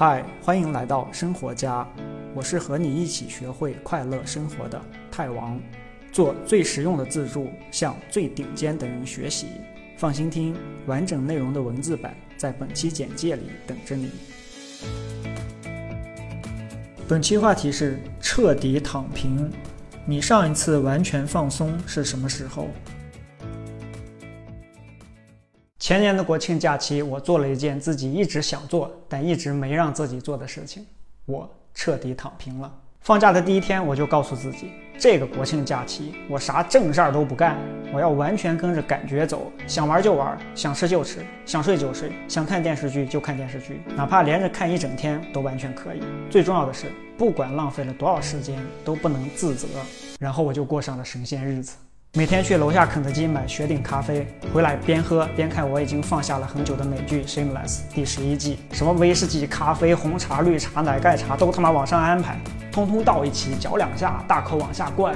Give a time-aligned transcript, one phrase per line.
[0.00, 1.86] 嗨，欢迎来到生活家，
[2.34, 4.80] 我是和你一起学会快乐生活的
[5.10, 5.60] 泰王，
[6.10, 9.48] 做最实用的自助，向最顶尖的人学习。
[9.98, 14.10] 放心听，完整内容的文字版在本期简介里等着你。
[17.06, 19.52] 本期话题是彻底躺平。
[20.06, 22.68] 你上一次完全放松是什么时候？
[25.90, 30.86] 前年的国庆假期，我做了一件自己一直想做但一直没让自己做的事情，
[31.26, 32.72] 我彻底躺平了。
[33.00, 37.58] 放假的第一天，我就告诉自己，这个国庆假期我啥正事儿都不干，
[37.92, 46.00] 我要完全跟着感觉走，想玩就玩，想吃就吃，想睡就睡，想看电视剧就看电视剧，哪怕连着看一整天都完全可以。
[46.30, 46.86] 最重要的是，
[47.18, 49.66] 不管浪费了多少时间，都不能自责。
[50.20, 51.76] 然后我就过上了神仙日子。
[52.14, 62.36] 每天去楼下肯德基买雪顶咖啡，回来边喝边看我已经放下了很久的美剧《Shameless》第十一季，什么威士忌、咖啡、红茶、绿茶、奶盖茶都他妈往上安排，
[62.72, 65.14] 通通倒一起，搅两下，大口往下灌。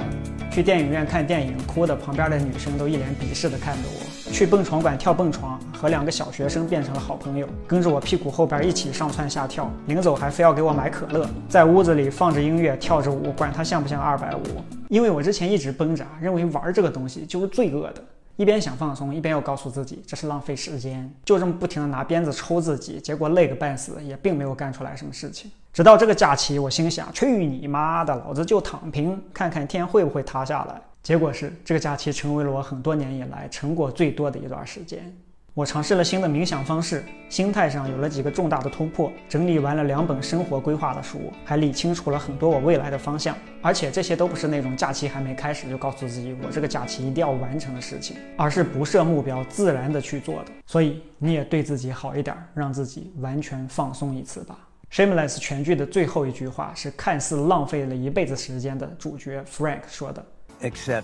[0.49, 4.31] 去电影院看电影，哭的旁边的女生都一脸鄙视的看着我。
[4.31, 11.27] 去蹦床馆跳蹦床，和两个小学生变成了好朋友，跟着我屁股后边一起上蹿下跳，临走还非要给我买可乐。
[11.49, 14.41] 在屋子里放着音乐，跳着舞，管他像不像二百五。
[14.89, 18.03] 因为我之前一直绷着，认为玩这个东西就是罪恶的，
[18.35, 25.51] 一边想放松，一边又告诉自己这是浪费时间，就这么不停的拿鞭子抽自己，结果累个半死，也并没有干出来什么事情。
[25.73, 30.81] 直到这个假期，我心想去你妈的，老子就躺平，看看天会不会塌下来。
[31.03, 35.15] 结果是这个假期成为了我很多年以来成果最多的一段时间。
[35.55, 43.37] 我尝试了新的冥想方式，心态上有了几个重大的突破，整理完了两本生活规划的书，还理清楚了很多我未来的方向。
[43.61, 50.51] 而且这些都不是那种假期还没开始就告诉自己我这个假期一定要完成的事情，而是不设目标，自然的去做的。
[50.65, 54.59] 所以你也对自己好一点，让自己完全放松一次吧。
[54.91, 60.25] Shameless 全剧的最后一句话是看似浪费了一辈子时间的主角 Frank 说的
[60.59, 61.03] ：“Except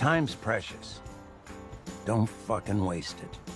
[0.00, 0.98] time's precious.”
[2.06, 3.52] Don't fucking waste it。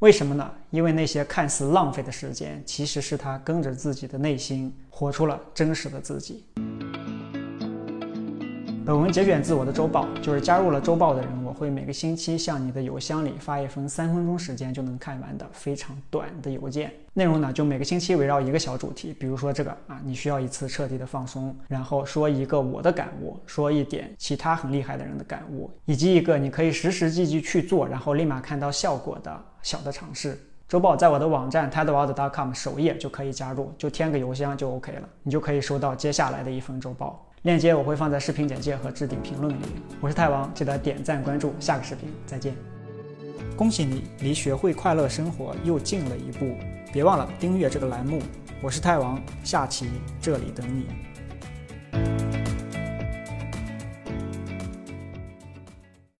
[0.00, 0.50] 为什么呢？
[0.70, 6.44] 因为那些看似浪费的时间，其实是他跟着自己的内心，活出了真实的自己。
[8.86, 16.92] 本文节选自我的周报，就是加入了周报的人，我会每个星期向你的邮箱里发一封三分钟时间就能看完的非常短的邮件。
[17.12, 30.38] 内容呢，就每个星期围绕一个小主题，比如说这个啊，你需要一次彻底的放松，然后说一个我的感悟，说一点其他很厉害的人的感悟，以及一个你可以实实际际去做，然后立马看到效果的小的尝试。
[30.68, 37.20] 周报在我的网站 tedworld.com 首页就可以加入，就填个邮箱就 OK 了，你就可以收到接下来的一份周报。
[37.46, 39.66] 链接我会放在视频简介和置顶评论里。
[40.00, 42.52] 我是泰王，记得点赞关注，下个视频再见。
[43.56, 46.56] 恭喜你离学会快乐生活又近了一步，
[46.92, 48.20] 别忘了订阅这个栏目。
[48.60, 49.88] 我是泰王，下期
[50.20, 50.86] 这里等你。